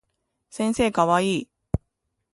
[0.49, 1.49] 先生かわいい